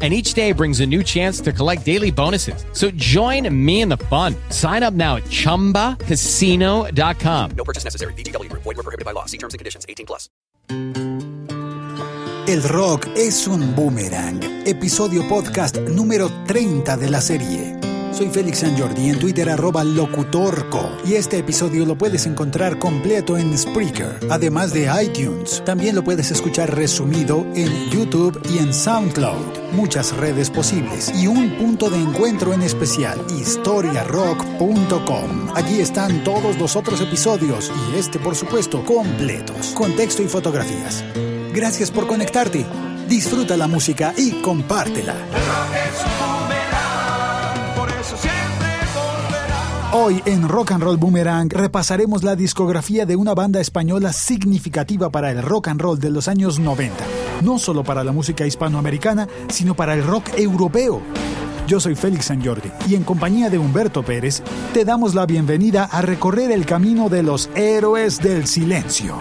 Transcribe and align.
and 0.00 0.14
each 0.14 0.34
day 0.34 0.52
brings 0.52 0.78
a 0.78 0.86
new 0.86 1.02
chance 1.02 1.40
to 1.40 1.52
collect 1.52 1.84
daily 1.84 2.12
bonuses. 2.12 2.64
So 2.72 2.92
join 2.92 3.52
me 3.52 3.80
in 3.80 3.88
the 3.88 3.96
fun. 3.96 4.36
Sign 4.50 4.84
up 4.84 4.94
now 4.94 5.16
at 5.16 5.24
ChumbaCasino.com. 5.24 7.50
No 7.56 7.64
purchase 7.64 7.82
necessary. 7.82 8.12
BGW. 8.14 8.48
Void 8.52 8.64
were 8.64 8.74
prohibited 8.74 9.04
by 9.04 9.10
law. 9.10 9.24
See 9.24 9.38
terms 9.38 9.54
and 9.54 9.58
conditions. 9.58 9.84
18 9.88 10.06
plus. 10.06 10.28
El 12.48 12.62
rock 12.62 13.06
es 13.14 13.46
un 13.46 13.74
boomerang. 13.74 14.42
Episodio 14.66 15.28
podcast 15.28 15.76
número 15.80 16.30
30 16.46 16.96
de 16.96 17.10
la 17.10 17.20
serie. 17.20 17.77
Soy 18.12 18.28
Félix 18.30 18.58
San 18.58 18.76
en 18.76 19.18
Twitter 19.18 19.48
arroba 19.48 19.84
locutorco 19.84 20.90
y 21.04 21.14
este 21.14 21.38
episodio 21.38 21.86
lo 21.86 21.96
puedes 21.96 22.26
encontrar 22.26 22.78
completo 22.78 23.36
en 23.36 23.56
Spreaker, 23.56 24.18
además 24.30 24.72
de 24.72 24.90
iTunes. 25.02 25.62
También 25.64 25.94
lo 25.94 26.02
puedes 26.02 26.30
escuchar 26.30 26.74
resumido 26.74 27.46
en 27.54 27.90
YouTube 27.90 28.40
y 28.50 28.58
en 28.58 28.74
SoundCloud. 28.74 29.72
Muchas 29.72 30.16
redes 30.16 30.50
posibles 30.50 31.12
y 31.14 31.26
un 31.26 31.56
punto 31.58 31.90
de 31.90 31.98
encuentro 31.98 32.52
en 32.52 32.62
especial, 32.62 33.18
historiarock.com. 33.38 35.50
Allí 35.54 35.80
están 35.80 36.24
todos 36.24 36.58
los 36.58 36.76
otros 36.76 37.00
episodios 37.00 37.70
y 37.92 37.98
este 37.98 38.18
por 38.18 38.34
supuesto 38.34 38.84
completos, 38.84 39.72
con 39.76 39.94
texto 39.94 40.22
y 40.22 40.28
fotografías. 40.28 41.04
Gracias 41.52 41.90
por 41.90 42.06
conectarte. 42.06 42.64
Disfruta 43.08 43.56
la 43.56 43.66
música 43.66 44.12
y 44.16 44.42
compártela. 44.42 45.14
Hoy 49.90 50.22
en 50.26 50.46
Rock 50.46 50.72
and 50.72 50.82
Roll 50.82 50.98
Boomerang 50.98 51.48
repasaremos 51.48 52.22
la 52.22 52.36
discografía 52.36 53.06
de 53.06 53.16
una 53.16 53.32
banda 53.32 53.58
española 53.58 54.12
significativa 54.12 55.08
para 55.08 55.30
el 55.30 55.42
rock 55.42 55.68
and 55.68 55.80
roll 55.80 55.98
de 55.98 56.10
los 56.10 56.28
años 56.28 56.58
90, 56.58 56.94
no 57.42 57.58
solo 57.58 57.82
para 57.84 58.04
la 58.04 58.12
música 58.12 58.46
hispanoamericana, 58.46 59.26
sino 59.48 59.74
para 59.74 59.94
el 59.94 60.04
rock 60.04 60.28
europeo. 60.36 61.00
Yo 61.66 61.80
soy 61.80 61.94
Félix 61.94 62.26
San 62.26 62.44
Jordi 62.44 62.70
y 62.86 62.96
en 62.96 63.04
compañía 63.04 63.48
de 63.48 63.58
Humberto 63.58 64.02
Pérez 64.02 64.42
te 64.74 64.84
damos 64.84 65.14
la 65.14 65.24
bienvenida 65.24 65.84
a 65.84 66.02
recorrer 66.02 66.52
el 66.52 66.66
camino 66.66 67.08
de 67.08 67.22
los 67.22 67.48
héroes 67.54 68.18
del 68.18 68.46
silencio. 68.46 69.18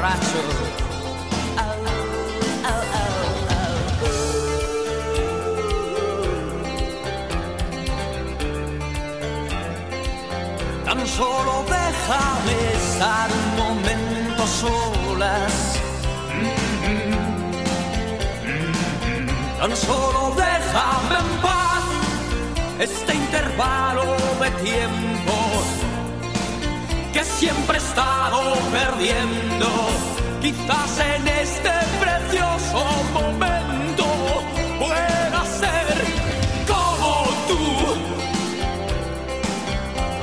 Borracho. 0.00 0.40
Tan 10.84 11.06
solo 11.06 11.64
déjame 11.76 12.56
estar 12.82 13.28
un 13.40 13.48
momento 13.62 14.46
solas. 14.46 15.56
Tan 19.60 19.76
solo 19.76 20.34
déjame 20.36 21.16
en 21.24 21.30
paz 21.42 21.84
este 22.78 23.14
intervalo 23.14 24.16
de 24.40 24.50
tiempo 24.62 25.09
siempre 27.40 27.78
he 27.78 27.80
estado 27.80 28.38
perdiendo. 28.70 29.68
Quizás 30.42 30.98
en 31.00 31.26
este 31.26 31.72
precioso 31.98 32.84
momento 33.14 34.04
pueda 34.78 35.40
ser 35.46 35.94
como 36.68 37.10
tú, 37.48 37.62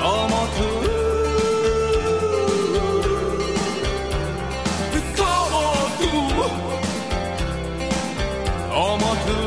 como 0.03 0.39
tú, 0.57 0.69
como 5.21 5.61
tú 5.99 6.13
como 8.71 9.09
tú. 9.25 9.39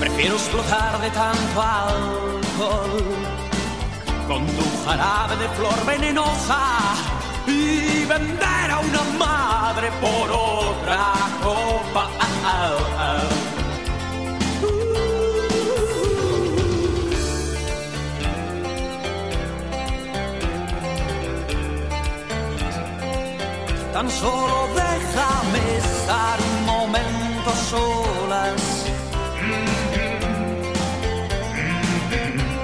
Prefiero 0.00 0.34
explotar 0.34 1.00
de 1.00 1.10
tanto 1.10 1.62
tu 1.62 2.17
jarabe 4.88 5.36
de 5.36 5.48
flor 5.50 5.78
venenosa 5.84 6.60
y 7.46 8.04
vender 8.06 8.70
a 8.70 8.78
una 8.78 9.02
madre 9.18 9.90
por 10.00 10.30
otra 10.30 11.12
copa. 11.42 12.08
Tan 23.92 24.08
solo 24.10 24.68
déjame 24.74 25.60
estar 25.78 26.38
un 26.50 26.66
momento 26.66 27.50
solas. 27.70 28.62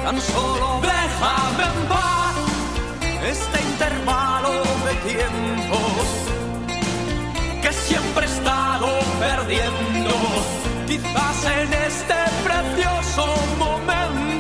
Tan 0.05 0.21
solo 0.21 0.81
déjame 0.81 1.65
este 3.25 3.63
intervalo 3.63 4.53
de 4.87 4.95
tiempo 5.13 5.79
que 7.63 7.73
siempre 7.73 8.27
he 8.27 8.29
estado 8.29 8.89
perdiendo. 9.19 10.15
Quizás 10.87 11.45
en 11.47 11.73
este 11.73 12.15
precioso 12.45 13.27
momento 13.59 14.34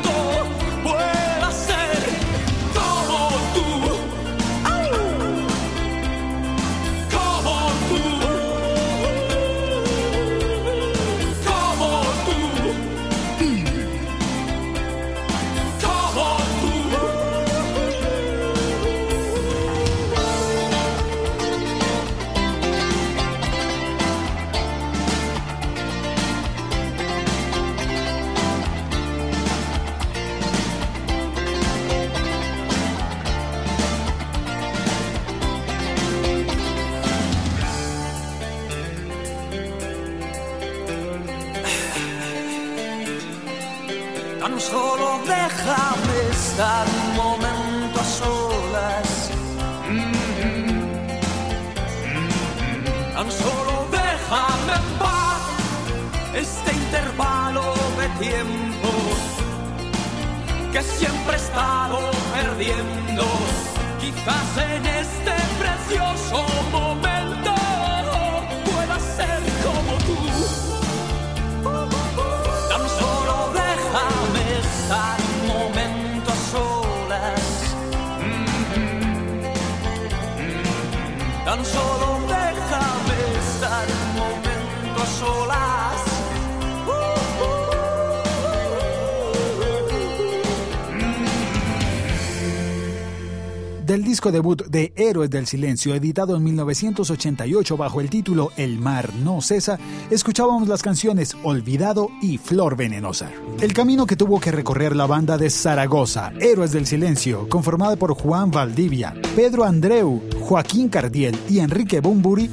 debut 94.30 94.64
de 94.66 94.92
Héroes 94.96 95.30
del 95.30 95.46
Silencio, 95.46 95.94
editado 95.94 96.36
en 96.36 96.44
1988 96.44 97.76
bajo 97.76 98.00
el 98.00 98.10
título 98.10 98.52
El 98.56 98.78
mar 98.78 99.12
no 99.14 99.40
cesa, 99.40 99.78
escuchábamos 100.10 100.68
las 100.68 100.82
canciones 100.82 101.36
Olvidado 101.42 102.10
y 102.22 102.38
Flor 102.38 102.76
Venenosa. 102.76 103.30
El 103.60 103.72
camino 103.72 104.06
que 104.06 104.16
tuvo 104.16 104.40
que 104.40 104.52
recorrer 104.52 104.94
la 104.94 105.06
banda 105.06 105.38
de 105.38 105.50
Zaragoza, 105.50 106.32
Héroes 106.40 106.72
del 106.72 106.86
Silencio, 106.86 107.48
conformada 107.48 107.96
por 107.96 108.14
Juan 108.14 108.50
Valdivia, 108.50 109.14
Pedro 109.36 109.64
Andreu, 109.64 110.22
Joaquín 110.40 110.88
Cardiel 110.88 111.38
y 111.48 111.58
Enrique 111.58 112.00
Bumburi, 112.00 112.50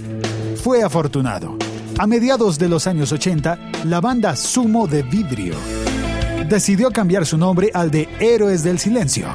fue 0.63 0.83
afortunado. 0.83 1.57
A 1.97 2.07
mediados 2.07 2.57
de 2.57 2.69
los 2.69 2.87
años 2.87 3.11
80, 3.11 3.57
la 3.85 4.01
banda 4.01 4.35
Sumo 4.35 4.87
de 4.87 5.03
Vidrio 5.03 5.55
decidió 6.49 6.91
cambiar 6.91 7.25
su 7.25 7.37
nombre 7.37 7.71
al 7.73 7.91
de 7.91 8.09
Héroes 8.19 8.63
del 8.63 8.79
Silencio 8.79 9.27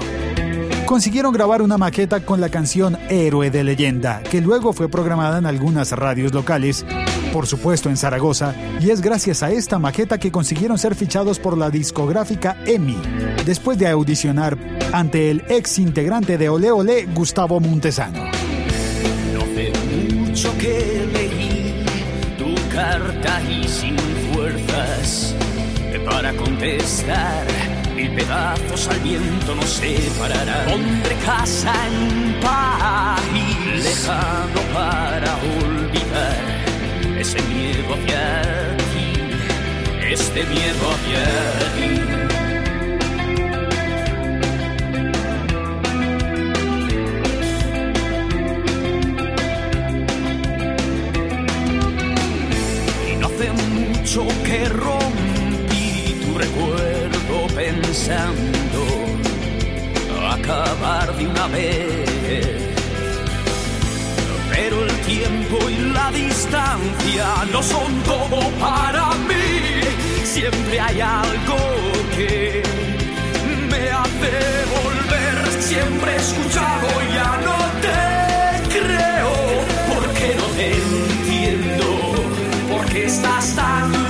consiguieron 0.87 1.33
grabar 1.33 1.63
una 1.63 1.77
maqueta 1.77 2.21
con 2.21 2.41
la 2.41 2.49
canción 2.49 2.97
Héroe 3.11 3.51
de 3.51 3.65
Leyenda, 3.65 4.23
que 4.23 4.41
luego 4.41 4.73
fue 4.73 4.89
programada 4.89 5.39
en 5.39 5.47
algunas 5.47 5.91
radios 5.91 6.33
locales, 6.33 6.87
por 7.33 7.47
supuesto 7.47 7.91
en 7.91 7.97
Zaragoza, 7.97 8.55
y 8.81 8.91
es 8.91 9.01
gracias 9.01 9.43
a 9.43 9.51
esta 9.51 9.81
maqueta 9.81 10.19
que 10.19 10.31
consiguieron 10.31 10.79
ser 10.79 10.95
fichados 10.95 11.41
por 11.41 11.59
la 11.59 11.71
discográfica 11.71 12.57
EMI, 12.65 12.99
después 13.45 13.79
de 13.79 13.89
audicionar 13.89 14.57
ante 14.93 15.31
el 15.31 15.45
ex 15.49 15.79
integrante 15.81 16.39
de 16.39 16.49
Ole 16.49 16.71
Ole, 16.71 17.07
Gustavo 17.07 17.59
Montesano. 17.59 18.25
No 19.35 20.27
mucho 20.27 20.57
que 20.59 21.07
tu 22.39 22.55
carta 22.73 23.43
y 23.51 23.67
sin 23.67 23.99
fuerzas 24.33 25.35
para 26.09 26.33
contestar 26.35 27.66
mil 27.97 28.11
pedazos 28.11 28.89
al 28.89 29.01
viento 29.01 29.55
nos 29.55 29.71
separarán. 29.71 30.69
Hombre, 30.69 31.17
casa 31.25 31.73
en 31.87 31.95
un 31.97 32.41
país 32.41 33.85
lejano 33.85 34.61
para 34.75 35.35
olvidar 35.59 36.37
ese 37.19 37.41
miedo 37.43 37.95
hacia 37.95 38.77
ti, 38.93 40.13
este 40.13 40.45
miedo 40.45 40.91
hacia 40.93 41.25
ti. 41.75 42.17
que 54.47 54.69
rompí 54.69 56.15
tu 56.25 56.39
recuerdo 56.39 56.96
deseando 57.97 58.83
acabar 60.31 61.17
de 61.17 61.27
una 61.27 61.47
vez. 61.49 62.61
Pero 64.51 64.85
el 64.85 64.93
tiempo 65.13 65.57
y 65.71 65.77
la 65.95 66.11
distancia 66.11 67.27
no 67.53 67.63
son 67.63 67.91
todo 68.03 68.39
para 68.61 69.15
mí. 69.29 69.81
Siempre 70.25 70.79
hay 70.79 71.01
algo 71.01 71.59
que 72.15 72.63
me 73.71 73.83
hace 74.01 74.35
volver. 74.77 75.63
Siempre 75.63 76.13
he 76.13 76.17
escuchado, 76.17 76.89
ya 77.19 77.33
no 77.49 77.59
te 77.85 78.79
creo. 78.79 79.33
Porque 79.93 80.37
no 80.41 80.47
te 80.59 80.67
entiendo. 80.83 81.87
Porque 82.71 83.07
estás 83.07 83.55
tan 83.55 84.06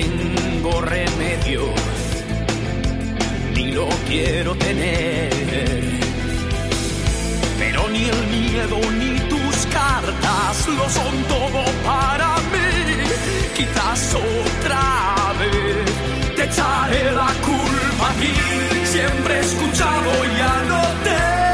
tengo 0.00 0.80
remedio, 0.80 1.62
ni 3.54 3.72
lo 3.72 3.88
quiero 4.06 4.54
tener. 4.54 5.30
Pero 7.58 7.88
ni 7.88 8.04
el 8.04 8.26
miedo 8.28 8.78
ni 9.00 9.18
tus 9.32 9.56
cartas 9.66 10.68
lo 10.68 10.88
son 10.88 11.14
todo 11.34 11.64
para 11.84 12.36
mí. 12.52 12.68
Quizás 13.56 14.14
otra 14.14 15.32
vez 15.40 16.36
te 16.36 16.44
echaré 16.44 17.10
la 17.20 17.30
culpa 17.48 18.10
a 18.10 18.14
ti. 18.20 18.34
Siempre 18.84 19.34
he 19.34 19.40
escuchado, 19.40 20.10
ya 20.40 20.54
no 20.70 20.82
te 21.04 21.47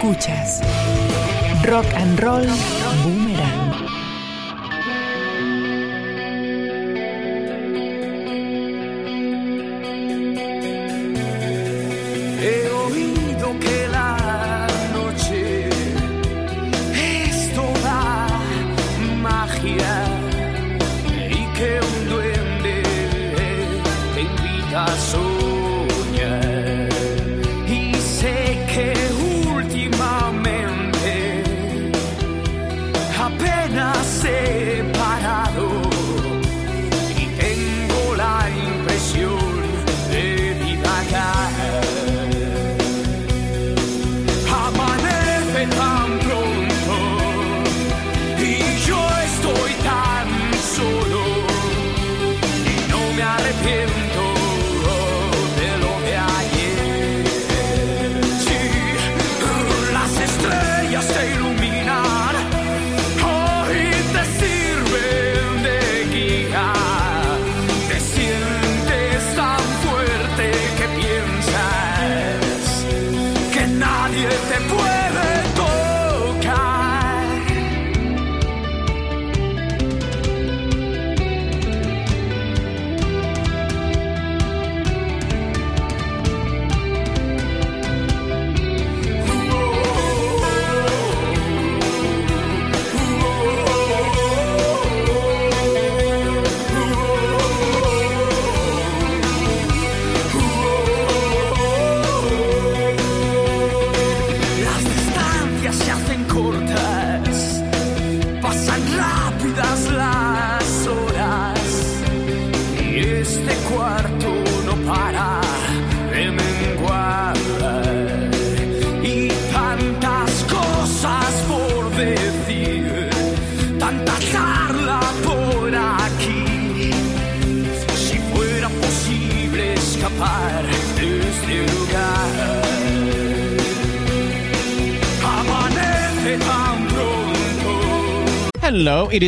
Escuchas. 0.00 0.62
Rock 1.68 1.84
and 1.94 2.18
Roll 2.22 2.46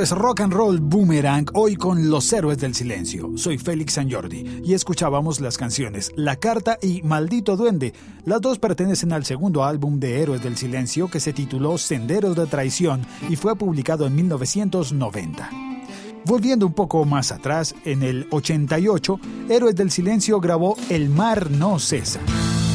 Es 0.00 0.12
Rock 0.12 0.40
and 0.40 0.54
Roll 0.54 0.80
Boomerang, 0.80 1.44
hoy 1.52 1.76
con 1.76 2.08
Los 2.08 2.32
Héroes 2.32 2.56
del 2.56 2.74
Silencio. 2.74 3.32
Soy 3.36 3.58
Félix 3.58 3.92
San 3.92 4.10
Jordi 4.10 4.62
y 4.64 4.72
escuchábamos 4.72 5.42
las 5.42 5.58
canciones 5.58 6.10
La 6.16 6.36
Carta 6.36 6.78
y 6.80 7.02
Maldito 7.02 7.54
Duende. 7.54 7.92
Las 8.24 8.40
dos 8.40 8.58
pertenecen 8.58 9.12
al 9.12 9.26
segundo 9.26 9.62
álbum 9.62 10.00
de 10.00 10.22
Héroes 10.22 10.42
del 10.42 10.56
Silencio 10.56 11.08
que 11.10 11.20
se 11.20 11.34
tituló 11.34 11.76
Senderos 11.76 12.34
de 12.34 12.46
Traición 12.46 13.06
y 13.28 13.36
fue 13.36 13.56
publicado 13.56 14.06
en 14.06 14.14
1990. 14.14 15.50
Volviendo 16.24 16.66
un 16.66 16.72
poco 16.72 17.04
más 17.04 17.30
atrás, 17.30 17.74
en 17.84 18.02
el 18.02 18.26
88, 18.30 19.20
Héroes 19.50 19.76
del 19.76 19.90
Silencio 19.90 20.40
grabó 20.40 20.78
El 20.88 21.10
Mar 21.10 21.50
No 21.50 21.78
Cesa 21.78 22.20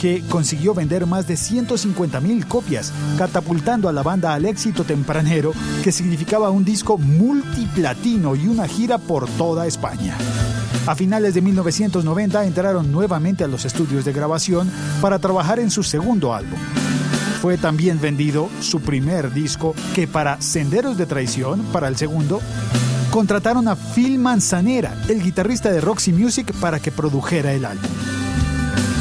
que 0.06 0.22
consiguió 0.30 0.76
vender 0.76 1.08
más 1.08 1.26
de 1.26 1.36
150 1.36 2.22
mil 2.22 2.46
copias, 2.46 2.94
catapultando 3.18 3.90
a 3.90 3.92
la 3.92 4.04
banda 4.04 4.36
al 4.36 4.46
éxito 4.46 4.84
tempranero 4.84 5.52
que 5.84 5.92
significaba 5.92 6.52
un 6.52 6.64
disco 6.64 7.00
multiplatino 7.00 8.36
y 8.36 8.48
una 8.48 8.68
gira 8.68 9.00
por 9.00 9.28
toda 9.28 9.66
España. 9.66 10.16
A 10.86 10.94
finales 10.94 11.34
de 11.34 11.42
1990 11.42 12.46
entraron 12.46 12.92
nuevamente 12.92 13.44
a 13.44 13.48
los 13.48 13.66
estudios 13.66 14.06
de 14.06 14.14
grabación 14.14 14.70
para 15.02 15.18
trabajar 15.18 15.58
en 15.58 15.72
su 15.72 15.82
segundo 15.82 16.36
álbum. 16.36 16.60
Fue 17.42 17.58
también 17.58 18.00
vendido 18.00 18.48
su 18.62 18.82
primer 18.82 19.34
disco 19.34 19.74
que 19.96 20.08
para 20.08 20.40
Senderos 20.40 21.00
de 21.00 21.08
Traición, 21.08 21.64
para 21.74 21.88
el 21.88 21.98
segundo, 21.98 22.42
contrataron 23.10 23.68
a 23.68 23.76
Phil 23.76 24.20
Manzanera, 24.20 24.96
el 25.10 25.24
guitarrista 25.24 25.72
de 25.72 25.82
Roxy 25.82 26.14
Music, 26.14 26.54
para 26.62 26.80
que 26.80 26.92
produjera 26.92 27.54
el 27.54 27.66
álbum. 27.66 28.25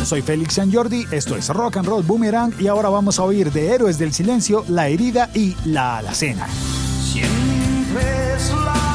Soy 0.05 0.21
Félix 0.21 0.55
San 0.55 0.71
Jordi, 0.71 1.07
esto 1.11 1.35
es 1.37 1.49
Rock 1.49 1.79
and 1.79 1.89
Roll 1.89 2.03
Boomerang 2.03 2.53
y 2.61 2.67
ahora 2.67 2.91
vamos 2.91 3.19
a 3.19 3.23
oír 3.23 3.51
de 3.51 3.69
Héroes 3.69 3.99
del 3.99 4.13
Silencio, 4.13 4.65
La 4.69 4.89
Herida 4.89 5.31
y 5.35 5.57
La 5.65 5.99
Alacena. 5.99 6.47
Siempre 7.03 8.35
es 8.35 8.51
la 8.51 8.94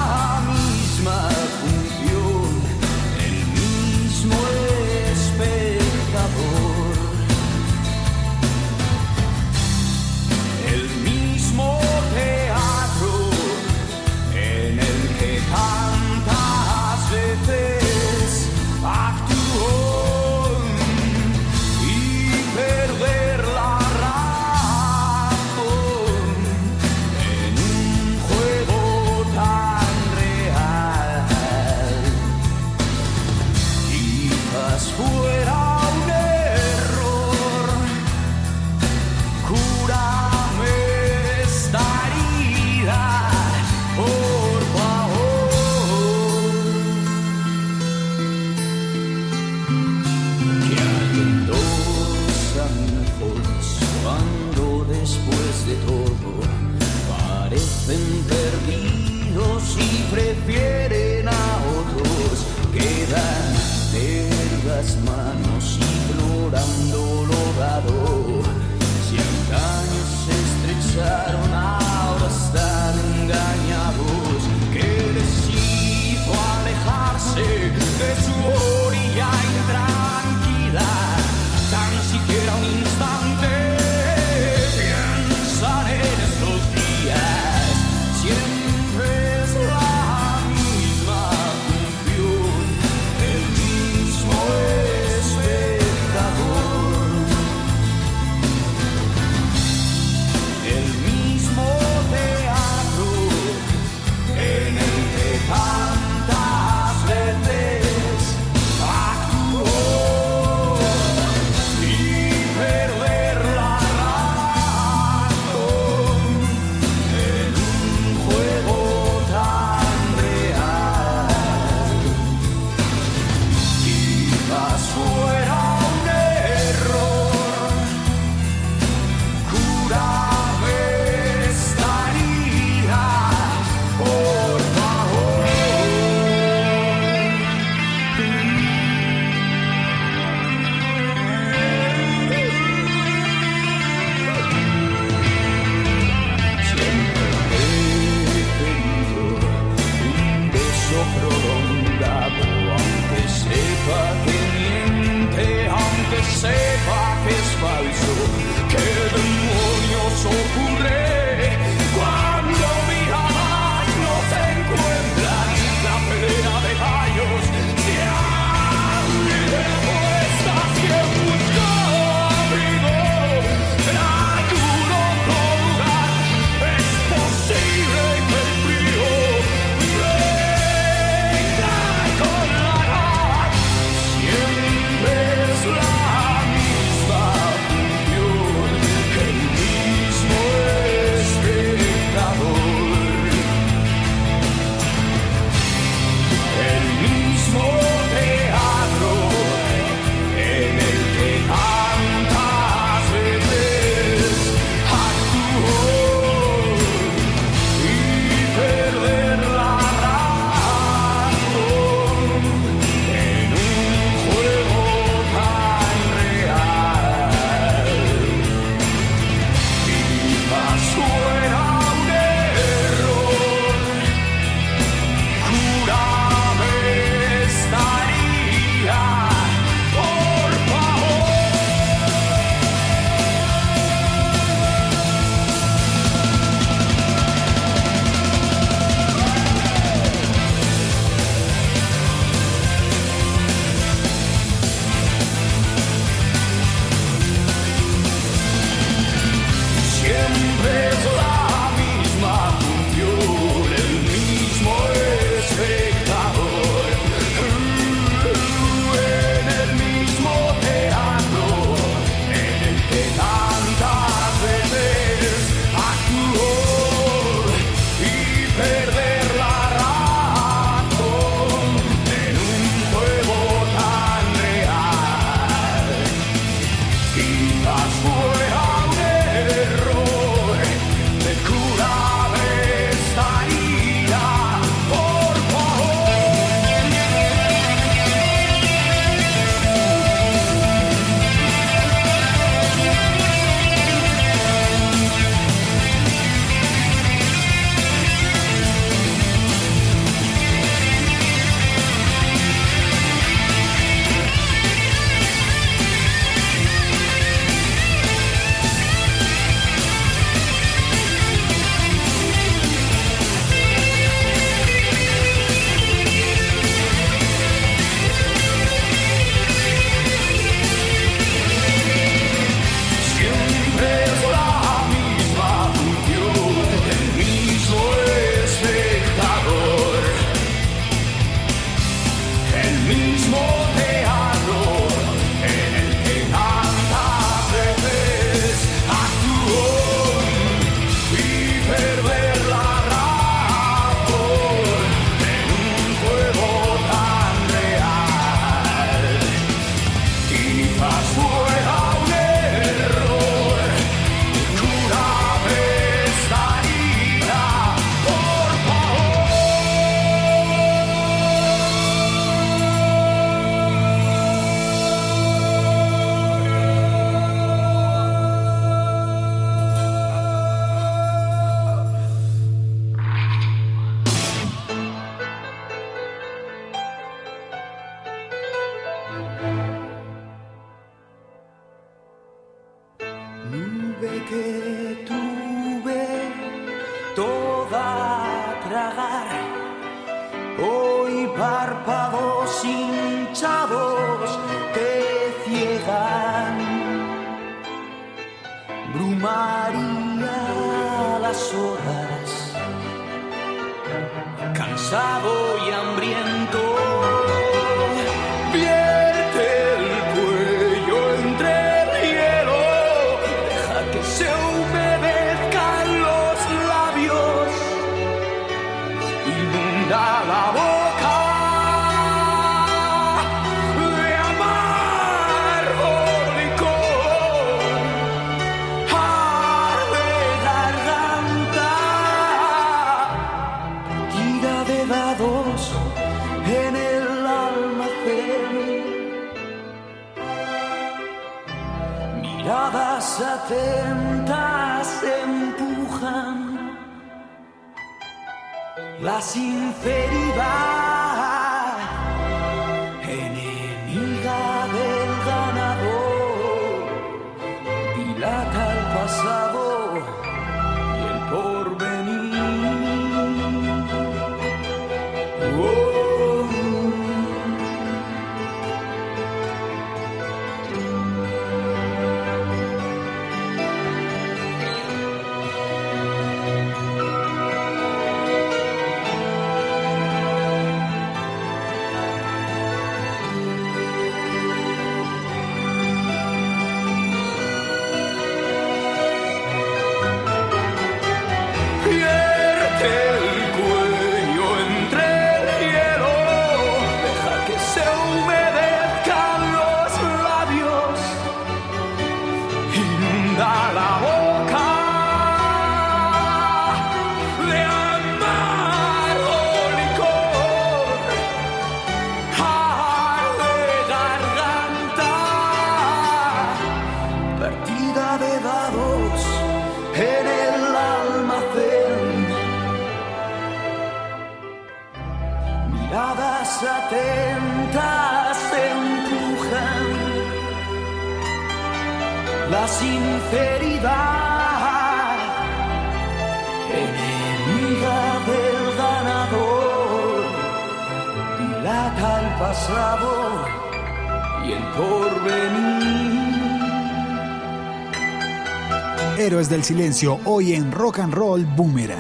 del 549.60 549.66
Silencio, 549.66 550.20
hoy 550.24 550.54
en 550.54 550.72
Rock 550.72 551.00
and 551.00 551.14
Roll 551.14 551.44
Boomerang. 551.44 552.00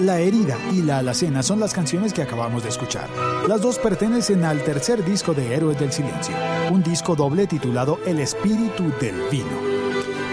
La 0.00 0.20
herida 0.20 0.56
y 0.72 0.80
la 0.80 0.98
alacena 0.98 1.42
son 1.42 1.60
las 1.60 1.74
canciones 1.74 2.14
que 2.14 2.22
acabamos 2.22 2.62
de 2.62 2.70
escuchar. 2.70 3.10
Las 3.46 3.60
dos 3.60 3.78
pertenecen 3.78 4.44
al 4.44 4.62
tercer 4.64 5.04
disco 5.04 5.34
de 5.34 5.54
Héroes 5.54 5.78
del 5.78 5.92
Silencio, 5.92 6.34
un 6.70 6.82
disco 6.82 7.14
doble 7.14 7.46
titulado 7.46 7.98
El 8.06 8.18
espíritu 8.20 8.84
del 9.00 9.16
vino. 9.30 9.63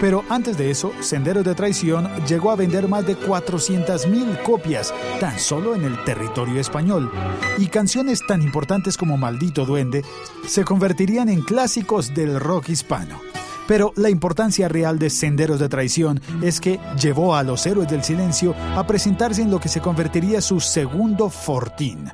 Pero 0.02 0.26
antes 0.30 0.58
de 0.58 0.72
eso, 0.72 0.92
Senderos 1.00 1.46
de 1.46 1.54
Traición 1.54 2.10
llegó 2.28 2.50
a 2.50 2.56
vender 2.56 2.88
más 2.88 3.06
de 3.06 3.16
400.000 3.16 4.42
copias 4.42 4.92
tan 5.20 5.38
solo 5.38 5.76
en 5.76 5.84
el 5.84 6.04
territorio 6.04 6.60
español. 6.60 7.12
Y 7.60 7.68
canciones 7.68 8.26
tan 8.26 8.42
importantes 8.42 8.98
como 8.98 9.16
Maldito 9.16 9.64
Duende 9.64 10.04
se 10.48 10.64
convertirían 10.64 11.30
en 11.30 11.44
clásicos 11.44 12.16
del 12.16 12.40
rock 12.40 12.70
hispano. 12.70 13.22
Pero 13.68 13.94
la 13.96 14.10
importancia 14.10 14.68
real 14.68 14.98
de 14.98 15.12
Senderos 15.12 15.60
de 15.60 15.70
Traición 15.70 16.20
es 16.42 16.60
que 16.60 16.80
llevó 17.00 17.36
a 17.36 17.44
los 17.44 17.64
Héroes 17.68 17.88
del 17.88 18.04
Silencio 18.04 18.56
a 18.76 18.88
presentarse 18.88 19.44
en 19.44 19.52
lo 19.52 19.60
que 19.60 19.70
se 19.70 19.82
convertiría 19.82 20.42
su 20.42 20.60
segundo 20.60 21.30
fortín. 21.30 22.12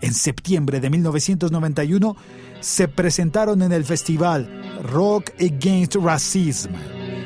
En 0.00 0.14
septiembre 0.14 0.80
de 0.80 0.88
1991 0.88 2.16
se 2.60 2.88
presentaron 2.88 3.60
en 3.60 3.72
el 3.72 3.84
festival 3.84 4.62
Rock 4.82 5.32
Against 5.38 5.96
Racism 5.96 6.72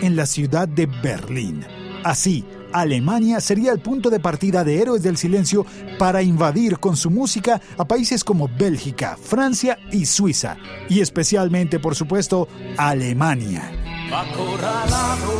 en 0.03 0.15
la 0.17 0.27
ciudad 0.27 0.69
de 0.69 0.85
Berlín. 0.87 1.65
Así, 2.05 2.45
Alemania 2.73 3.41
sería 3.41 3.73
el 3.73 3.81
punto 3.81 4.11
de 4.11 4.21
partida 4.21 4.65
de 4.65 4.81
Héroes 4.81 5.03
del 5.03 5.17
Silencio 5.17 5.65
para 5.99 6.23
invadir 6.23 6.79
con 6.79 6.97
su 6.97 7.11
música 7.11 7.61
a 7.79 7.87
países 7.87 8.25
como 8.25 8.49
Bélgica, 8.49 9.17
Francia 9.17 9.79
y 9.91 10.07
Suiza, 10.07 10.57
y 10.88 11.01
especialmente, 11.01 11.79
por 11.79 11.95
supuesto, 11.95 12.49
Alemania. 12.77 13.71
acorralado 14.12 15.33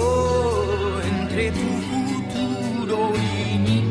entre 1.03 1.51
tu 1.53 1.59
futuro 1.91 3.13
y 3.17 3.59
mi 3.59 3.83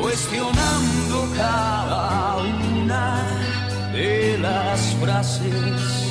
cuestionando 0.00 1.28
cada 1.36 2.36
una 2.36 3.26
de 3.92 4.38
las 4.38 4.94
frases. 5.00 6.03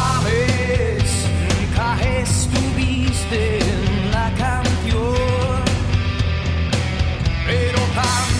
Sabes, 0.00 1.26
nunca 1.48 1.88
estuviste 2.20 3.58
en 3.58 4.10
la 4.10 4.30
canción, 4.38 5.62
pero 7.46 7.80
tan 7.94 8.39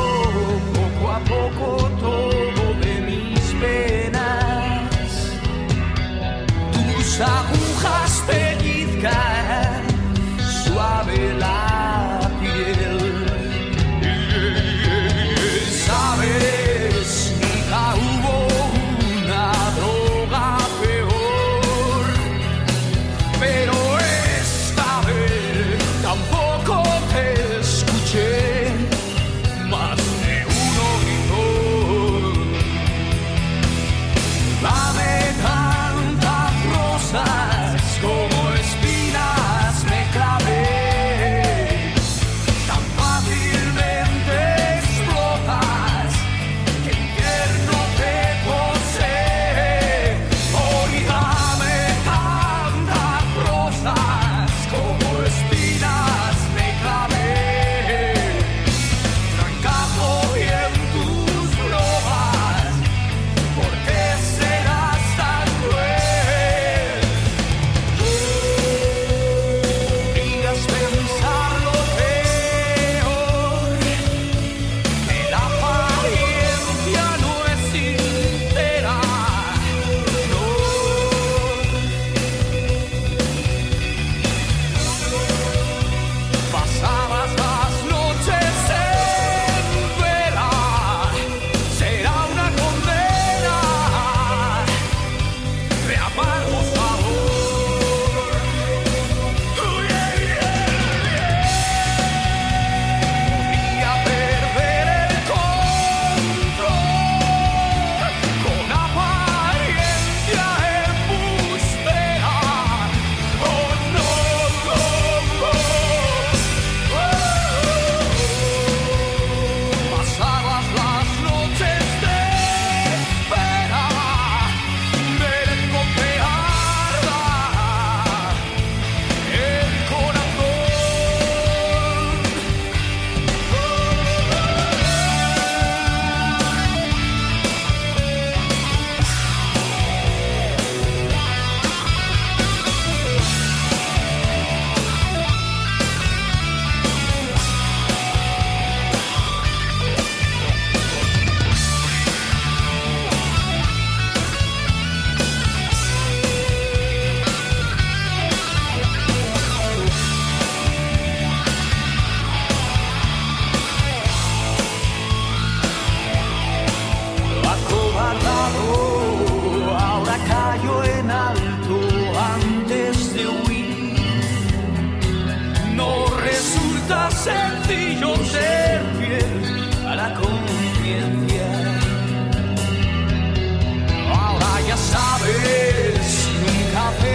a 1.11 1.19
poco 1.19 1.89
todo 1.99 2.73
de 2.79 3.01
mis 3.01 3.59
venas. 3.59 5.09
Tus 6.71 7.19
agujas 7.19 8.23
pellizcan 8.27 9.83
suave 10.63 11.33
la 11.37 11.70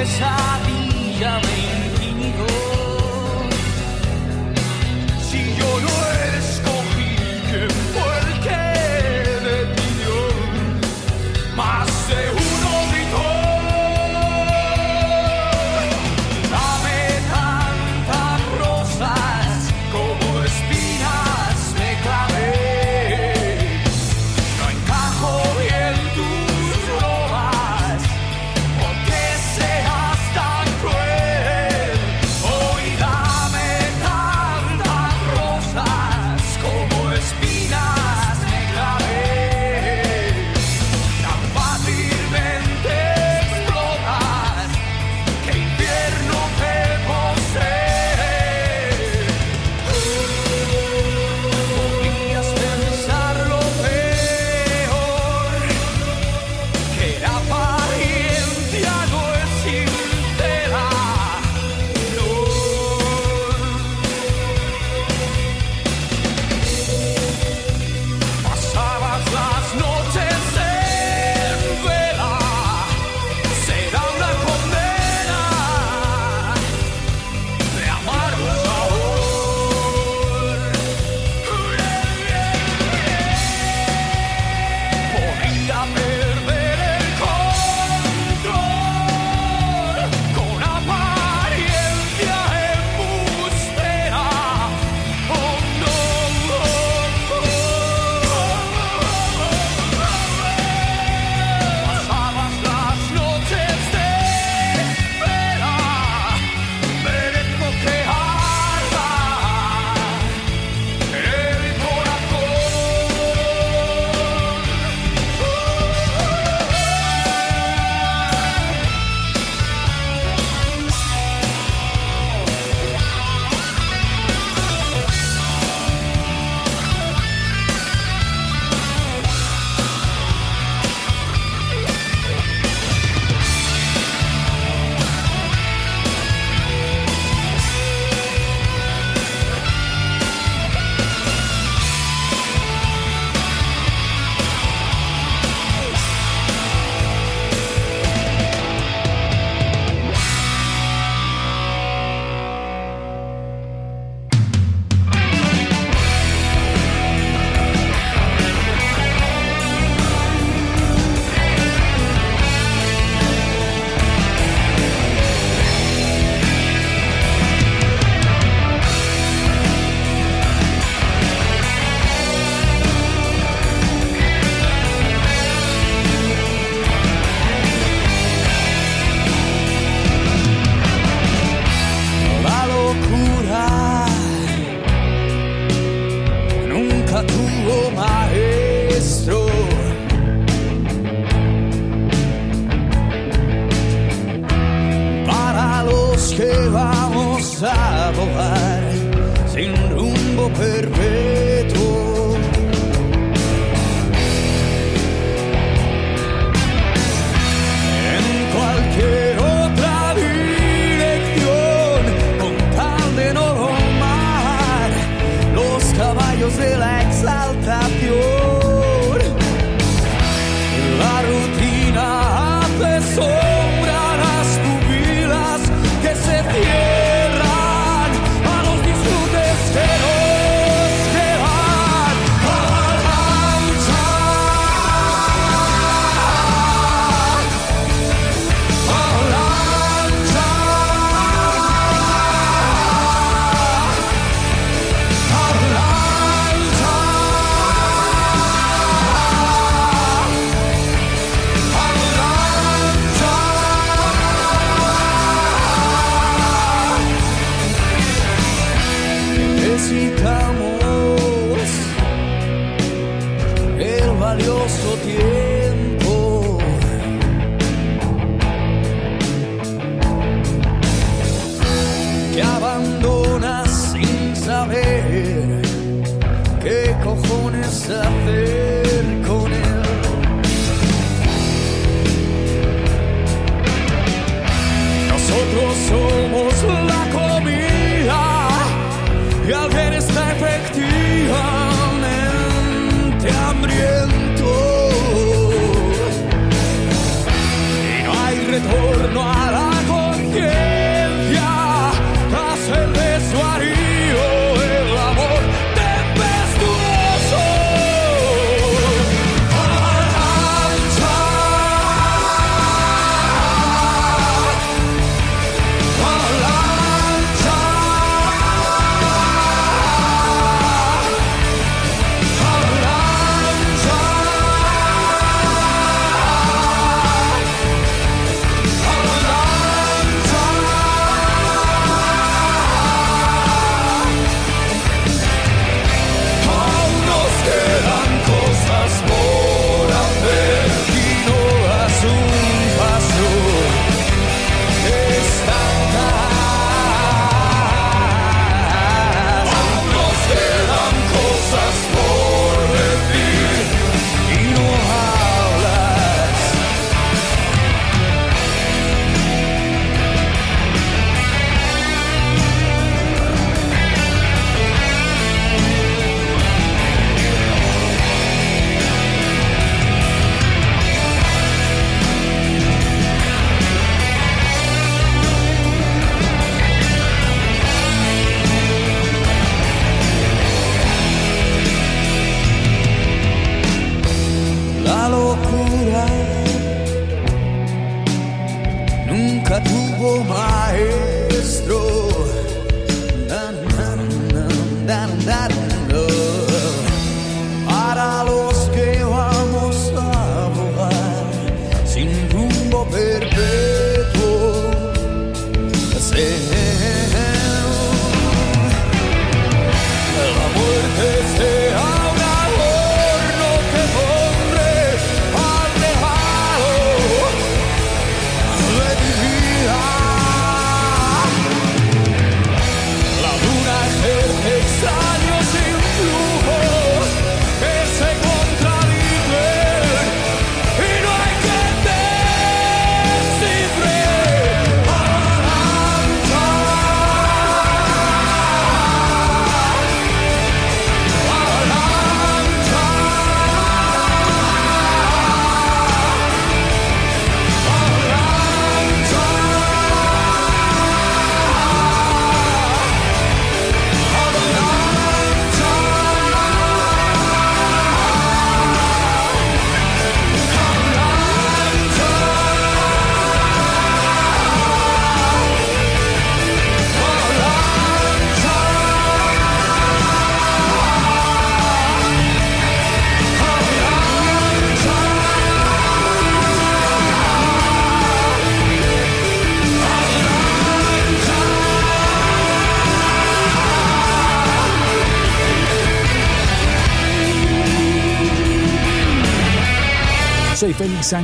nunca 0.07 0.37
pesadilla 1.17 1.96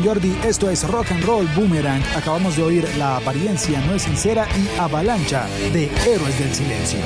Jordi, 0.01 0.34
esto 0.45 0.70
es 0.70 0.88
Rock 0.88 1.11
and 1.11 1.24
Roll 1.24 1.47
Boomerang. 1.57 2.03
Acabamos 2.16 2.57
de 2.57 2.62
oír 2.62 2.88
La 2.97 3.16
apariencia 3.16 3.80
no 3.80 3.95
es 3.95 4.03
sincera 4.03 4.47
y 4.57 4.78
Avalancha 4.78 5.47
de 5.72 5.90
Héroes 6.07 6.38
del 6.38 6.55
Silencio. 6.55 7.01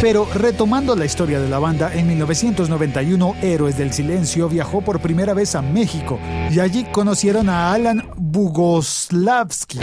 Pero 0.00 0.26
retomando 0.34 0.96
la 0.96 1.04
historia 1.04 1.38
de 1.38 1.48
la 1.48 1.58
banda, 1.58 1.92
en 1.94 2.08
1991 2.08 3.36
Héroes 3.42 3.78
del 3.78 3.92
Silencio 3.92 4.48
viajó 4.48 4.80
por 4.80 5.00
primera 5.00 5.34
vez 5.34 5.54
a 5.54 5.62
México 5.62 6.18
y 6.50 6.60
allí 6.60 6.84
conocieron 6.84 7.48
a 7.48 7.72
Alan 7.72 8.08
Bugoslavski. 8.16 9.78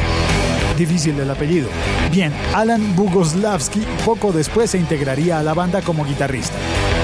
Difícil 0.77 1.19
el 1.19 1.29
apellido. 1.29 1.69
Bien, 2.11 2.33
Alan 2.53 2.95
Bugoslavski 2.95 3.81
poco 4.03 4.31
después 4.31 4.71
se 4.71 4.77
integraría 4.77 5.39
a 5.39 5.43
la 5.43 5.53
banda 5.53 5.81
como 5.81 6.03
guitarrista. 6.03 6.57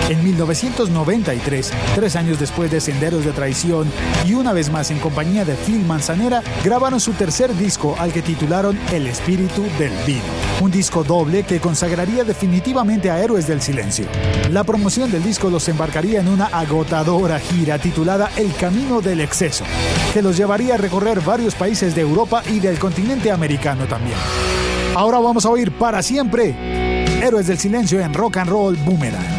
En 0.09 0.23
1993, 0.23 1.71
tres 1.93 2.15
años 2.15 2.39
después 2.39 2.71
de 2.71 2.81
Senderos 2.81 3.23
de 3.23 3.31
Traición 3.31 3.87
y 4.27 4.33
una 4.33 4.53
vez 4.53 4.71
más 4.71 4.89
en 4.89 4.97
compañía 4.97 5.45
de 5.45 5.53
Phil 5.53 5.85
Manzanera, 5.85 6.41
grabaron 6.63 6.99
su 6.99 7.13
tercer 7.13 7.55
disco 7.55 7.95
al 7.99 8.11
que 8.11 8.23
titularon 8.23 8.79
El 8.91 9.05
Espíritu 9.05 9.61
del 9.77 9.91
Vino. 10.07 10.23
Un 10.61 10.71
disco 10.71 11.03
doble 11.03 11.43
que 11.43 11.59
consagraría 11.59 12.23
definitivamente 12.23 13.11
a 13.11 13.21
Héroes 13.21 13.45
del 13.45 13.61
Silencio. 13.61 14.07
La 14.49 14.63
promoción 14.63 15.11
del 15.11 15.23
disco 15.23 15.51
los 15.51 15.69
embarcaría 15.69 16.21
en 16.21 16.27
una 16.27 16.47
agotadora 16.47 17.39
gira 17.39 17.77
titulada 17.77 18.31
El 18.35 18.51
Camino 18.55 19.01
del 19.01 19.21
Exceso, 19.21 19.63
que 20.11 20.23
los 20.23 20.35
llevaría 20.35 20.73
a 20.73 20.77
recorrer 20.77 21.21
varios 21.21 21.53
países 21.53 21.93
de 21.93 22.01
Europa 22.01 22.41
y 22.49 22.59
del 22.59 22.79
continente 22.79 23.31
americano 23.31 23.85
también. 23.85 24.17
Ahora 24.95 25.19
vamos 25.19 25.45
a 25.45 25.49
oír 25.49 25.71
para 25.71 26.01
siempre 26.01 26.55
Héroes 27.21 27.45
del 27.45 27.59
Silencio 27.59 27.99
en 27.99 28.11
Rock 28.11 28.37
and 28.37 28.49
Roll 28.49 28.75
Boomerang. 28.77 29.38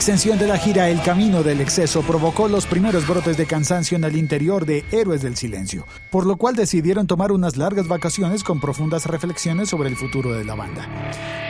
Extensión 0.00 0.38
de 0.38 0.46
la 0.46 0.56
gira 0.56 0.88
El 0.88 1.02
Camino 1.02 1.42
del 1.42 1.60
Exceso 1.60 2.00
provocó 2.00 2.48
los 2.48 2.64
primeros 2.64 3.06
brotes 3.06 3.36
de 3.36 3.44
cansancio 3.44 3.98
en 3.98 4.04
el 4.04 4.16
interior 4.16 4.64
de 4.64 4.82
Héroes 4.92 5.20
del 5.20 5.36
Silencio, 5.36 5.86
por 6.08 6.24
lo 6.24 6.36
cual 6.36 6.56
decidieron 6.56 7.06
tomar 7.06 7.32
unas 7.32 7.58
largas 7.58 7.86
vacaciones 7.86 8.42
con 8.42 8.60
profundas 8.60 9.04
reflexiones 9.04 9.68
sobre 9.68 9.90
el 9.90 9.96
futuro 9.96 10.32
de 10.32 10.42
la 10.42 10.54
banda. 10.54 10.88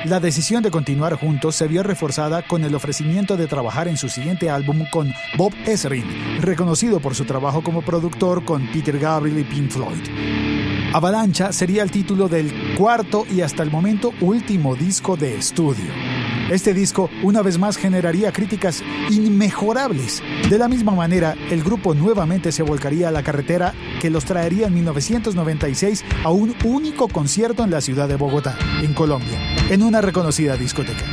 La 0.05 0.19
decisión 0.19 0.65
de 0.65 0.73
continuar 0.73 1.15
juntos 1.15 1.55
se 1.55 1.69
vio 1.69 1.85
reforzada 1.85 2.45
con 2.45 2.65
el 2.65 2.75
ofrecimiento 2.75 3.37
de 3.37 3.47
trabajar 3.47 3.87
en 3.87 3.97
su 3.97 4.09
siguiente 4.09 4.51
álbum 4.51 4.85
con 4.91 5.13
Bob 5.39 5.53
Ezrin, 5.65 6.41
reconocido 6.41 6.99
por 6.99 7.15
su 7.15 7.27
trabajo 7.27 7.63
como 7.63 7.83
productor 7.83 8.45
con 8.45 8.67
Peter 8.73 8.99
Gabriel 8.99 9.39
y 9.39 9.45
Pink 9.45 9.71
Floyd. 9.71 10.91
Avalancha 10.93 11.53
sería 11.53 11.85
el 11.85 11.93
título 11.93 12.27
del 12.27 12.75
cuarto 12.77 13.25
y 13.31 13.43
hasta 13.43 13.63
el 13.63 13.71
momento 13.71 14.13
último 14.21 14.75
disco 14.75 15.17
de 15.17 15.39
estudio. 15.39 16.20
Este 16.51 16.75
disco 16.75 17.09
una 17.23 17.43
vez 17.43 17.59
más 17.59 17.77
generaría 17.77 18.33
críticas 18.33 18.83
inmejorables. 19.09 20.21
De 20.49 20.59
la 20.59 20.67
misma 20.67 20.93
manera, 20.93 21.37
el 21.49 21.63
grupo 21.63 21.95
nuevamente 21.95 22.51
se 22.51 22.65
volcaría 22.65 23.09
a 23.09 23.13
la 23.13 23.23
carretera 23.23 23.73
que 24.01 24.11
los 24.11 24.25
traería 24.25 24.67
en 24.67 24.75
1996 24.75 26.05
a 26.25 26.31
un 26.31 26.57
único 26.65 27.07
concierto 27.07 27.63
en 27.63 27.71
la 27.71 27.81
ciudad 27.81 28.09
de 28.09 28.17
Bogotá, 28.17 28.59
en 28.83 28.95
Colombia, 28.95 29.39
en 29.71 29.85
una 29.85 30.01
reconocida 30.01 30.57
discoteca. 30.57 31.05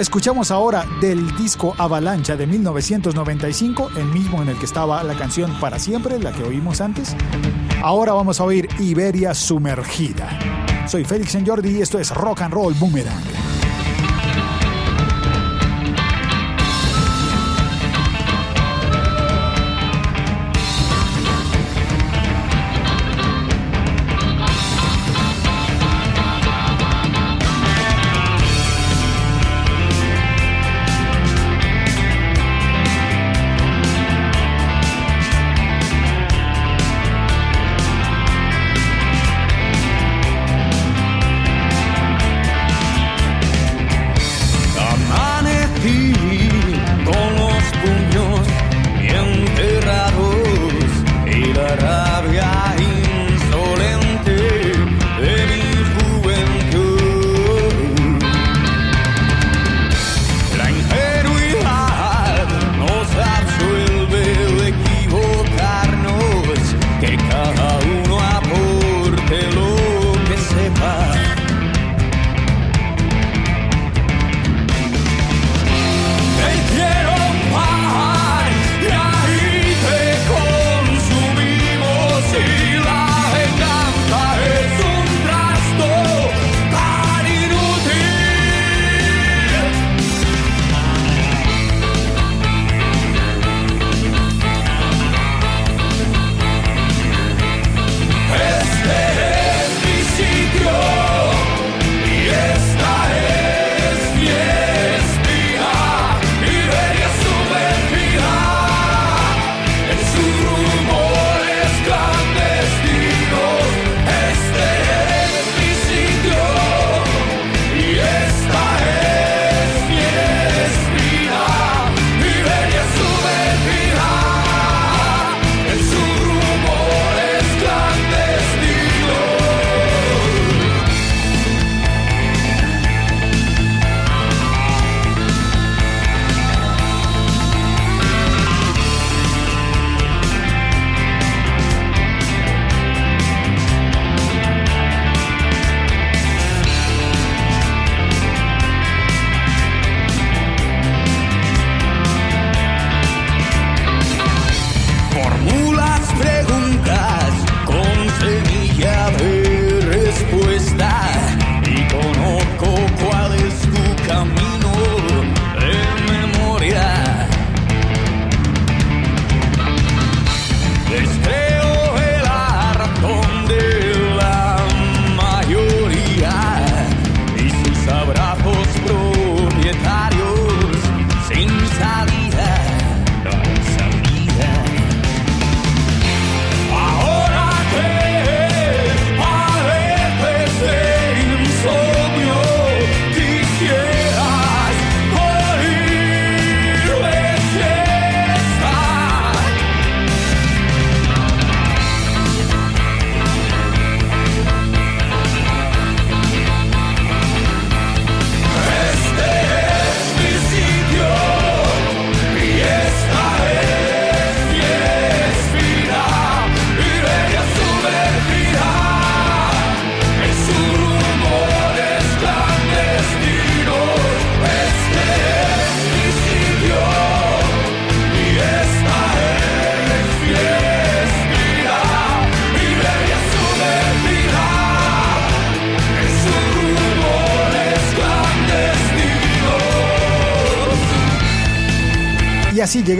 Escuchamos 0.00 0.50
ahora 0.50 0.84
del 1.00 1.36
disco 1.36 1.76
Avalancha 1.78 2.34
de 2.34 2.48
1995, 2.48 3.90
el 3.96 4.06
mismo 4.06 4.42
en 4.42 4.48
el 4.48 4.58
que 4.58 4.64
estaba 4.64 5.04
la 5.04 5.14
canción 5.14 5.60
Para 5.60 5.78
Siempre, 5.78 6.18
la 6.18 6.32
que 6.32 6.42
oímos 6.42 6.80
antes. 6.80 7.14
Ahora 7.82 8.14
vamos 8.14 8.40
a 8.40 8.44
oír 8.44 8.68
Iberia 8.80 9.32
Sumergida. 9.32 10.28
Soy 10.88 11.04
Félix 11.04 11.38
Jordi 11.46 11.76
y 11.76 11.82
esto 11.82 12.00
es 12.00 12.10
Rock 12.10 12.42
and 12.42 12.52
Roll 12.52 12.74
Boomerang. 12.74 13.51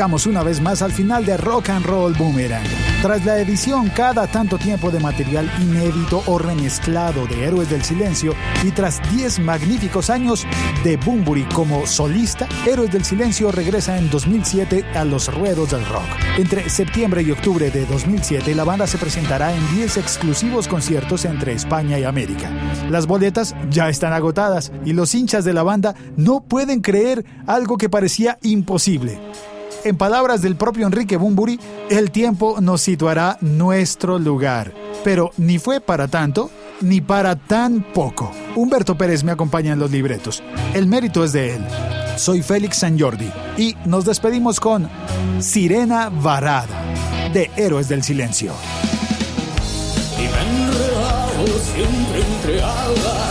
Una 0.02 0.42
vez 0.42 0.60
más 0.60 0.82
al 0.82 0.90
final 0.90 1.24
de 1.24 1.36
Rock 1.36 1.68
and 1.68 1.86
Roll 1.86 2.12
Boomerang. 2.14 2.64
Tras 3.02 3.24
la 3.24 3.38
edición 3.38 3.88
cada 3.88 4.26
tanto 4.26 4.58
tiempo 4.58 4.90
de 4.90 4.98
material 4.98 5.48
inédito 5.60 6.24
o 6.26 6.38
remezclado 6.40 7.28
de 7.28 7.44
Héroes 7.44 7.70
del 7.70 7.84
Silencio 7.84 8.34
y 8.64 8.72
tras 8.72 9.00
10 9.14 9.38
magníficos 9.38 10.10
años 10.10 10.44
de 10.82 10.96
Bumburi 10.96 11.44
como 11.44 11.86
solista, 11.86 12.48
Héroes 12.66 12.90
del 12.90 13.04
Silencio 13.04 13.52
regresa 13.52 13.96
en 13.96 14.10
2007 14.10 14.84
a 14.96 15.04
los 15.04 15.32
ruedos 15.32 15.70
del 15.70 15.86
rock. 15.86 16.04
Entre 16.36 16.68
septiembre 16.68 17.22
y 17.22 17.30
octubre 17.30 17.70
de 17.70 17.86
2007 17.86 18.56
la 18.56 18.64
banda 18.64 18.88
se 18.88 18.98
presentará 18.98 19.54
en 19.54 19.76
10 19.76 19.98
exclusivos 19.98 20.66
conciertos 20.66 21.24
entre 21.26 21.52
España 21.52 22.00
y 22.00 22.04
América. 22.04 22.50
Las 22.90 23.06
boletas 23.06 23.54
ya 23.70 23.88
están 23.88 24.12
agotadas 24.12 24.72
y 24.84 24.94
los 24.94 25.14
hinchas 25.14 25.44
de 25.44 25.52
la 25.52 25.62
banda 25.62 25.94
no 26.16 26.42
pueden 26.42 26.80
creer 26.80 27.24
algo 27.46 27.78
que 27.78 27.88
parecía 27.88 28.38
imposible. 28.42 29.20
En 29.84 29.96
palabras 29.96 30.42
del 30.42 30.54
propio 30.54 30.86
Enrique 30.86 31.16
Bumburi, 31.16 31.58
el 31.90 32.12
tiempo 32.12 32.60
nos 32.60 32.82
situará 32.82 33.36
nuestro 33.40 34.18
lugar. 34.18 34.72
Pero 35.02 35.32
ni 35.36 35.58
fue 35.58 35.80
para 35.80 36.06
tanto, 36.06 36.50
ni 36.80 37.00
para 37.00 37.34
tan 37.34 37.82
poco. 37.92 38.30
Humberto 38.54 38.96
Pérez 38.96 39.24
me 39.24 39.32
acompaña 39.32 39.72
en 39.72 39.80
los 39.80 39.90
libretos. 39.90 40.40
El 40.72 40.86
mérito 40.86 41.24
es 41.24 41.32
de 41.32 41.56
él. 41.56 41.66
Soy 42.16 42.42
Félix 42.42 42.78
San 42.78 42.96
Jordi 42.98 43.30
y 43.56 43.74
nos 43.84 44.04
despedimos 44.04 44.60
con 44.60 44.88
Sirena 45.40 46.10
Varada, 46.10 46.68
de 47.32 47.50
Héroes 47.56 47.88
del 47.88 48.04
Silencio. 48.04 48.52
Y 50.16 50.28
siempre 51.74 52.20
entre 52.20 52.62
alas, 52.62 53.21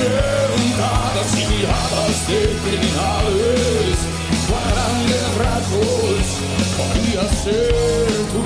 ensangrentadas 0.00 1.30
y 1.34 1.46
miradas 1.46 2.28
de 2.28 2.40
criminales, 2.64 3.96
con 4.48 4.62
grandes 4.72 5.24
rasgos 5.38 6.24
podrías 6.76 7.30
ser 7.44 8.10
tú. 8.32 8.44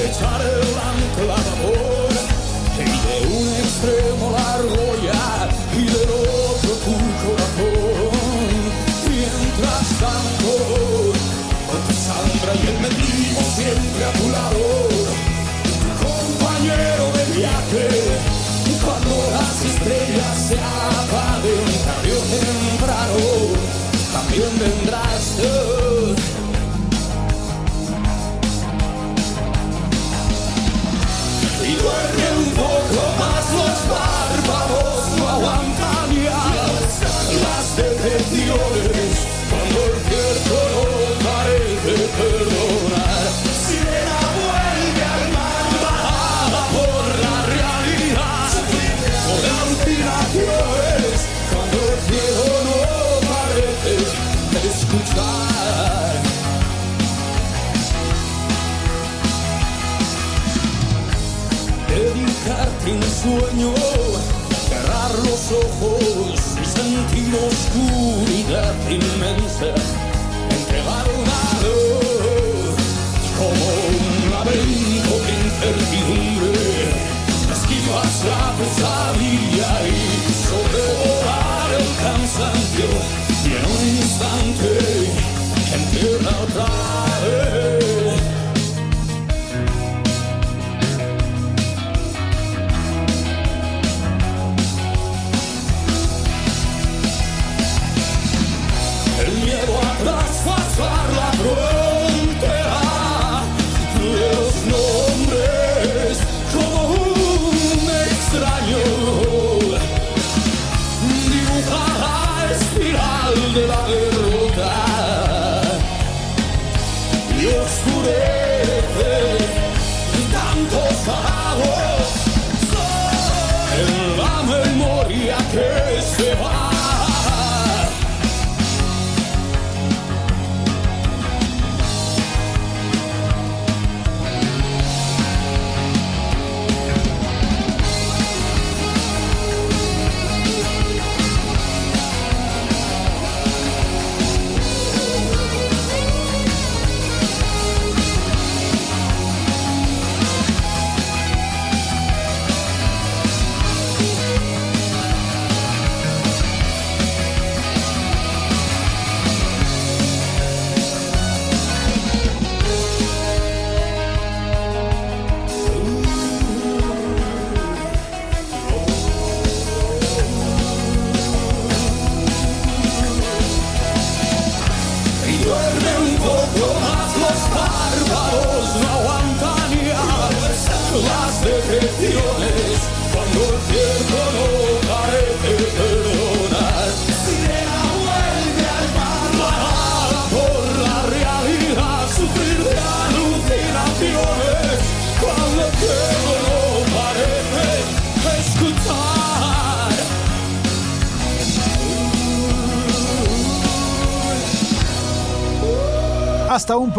echar 0.00 0.40
el 0.40 0.62
ancla 0.90 1.34
a 1.34 1.36
vapor 1.36 2.12
y 2.78 2.88
de 3.04 3.16
un 3.36 3.46
extremo 3.56 4.17
No. 25.38 25.67
Un 63.64 63.87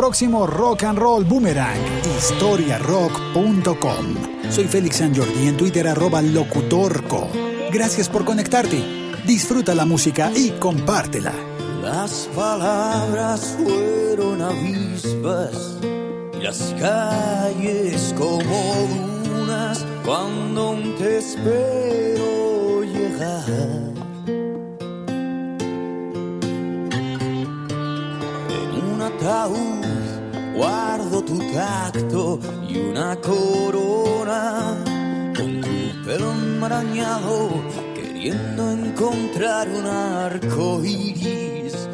próximo 0.09 0.47
Rock 0.47 0.85
and 0.85 0.97
Roll 0.97 1.23
Boomerang, 1.23 1.77
historiarock.com. 2.03 4.15
Soy 4.49 4.63
Félix 4.63 4.95
San 4.95 5.15
Jordi 5.15 5.47
en 5.47 5.55
Twitter 5.55 5.87
arroba 5.87 6.19
locutorco. 6.19 7.27
Gracias 7.71 8.09
por 8.09 8.25
conectarte. 8.25 8.83
Disfruta 9.27 9.75
la 9.75 9.85
música 9.85 10.31
y 10.35 10.49
compártela. 10.53 11.31
Las 11.83 12.27
palabras 12.35 13.55
fueron 13.63 14.41
avispas 14.41 15.77
y 16.33 16.37
las 16.41 16.73
calles 16.79 18.15
como 18.17 18.87
dunas 19.25 19.85
cuando 20.03 20.69
aún 20.69 20.95
te 20.97 21.19
espero 21.19 22.81
llegar. 22.81 23.45
En 28.49 28.83
un 28.91 29.01
ataúd 29.03 29.78
guardo 30.59 31.23
tu 31.23 31.39
tacto 31.53 32.37
y 32.67 32.77
una 32.77 33.15
corona 33.21 34.75
con 35.37 35.61
tu 35.61 36.03
pelo 36.05 36.31
enmarañado 36.33 37.49
queriendo 37.95 38.71
encontrar 38.71 39.69
un 39.69 39.85
arco 39.85 40.83
iris 40.83 41.87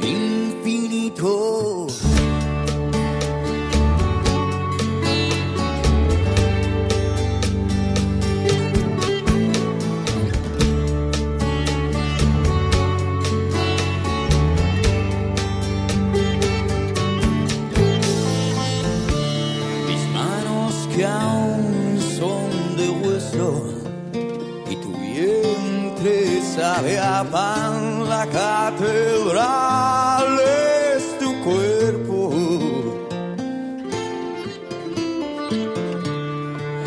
infinito. 0.00 1.87
Sabe 26.58 26.98
a 26.98 27.22
pan, 27.22 28.08
la 28.08 28.26
catedral 28.26 30.26
es 30.96 31.04
tu 31.20 31.30
cuerpo. 31.46 32.20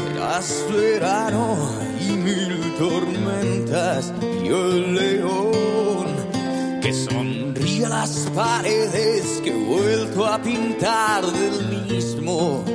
Eras 0.07 0.65
verano 0.73 1.45
y 2.05 2.11
mil 2.27 2.53
tormentas 2.77 4.13
y 4.43 4.47
el 4.47 4.95
león 4.95 6.07
que 6.81 6.91
sonríe 6.93 7.85
a 7.85 7.89
las 7.89 8.27
paredes 8.35 9.39
que 9.41 9.51
he 9.51 9.65
vuelto 9.73 10.25
a 10.25 10.37
pintar 10.41 11.25
del 11.25 11.85
mismo 11.87 12.65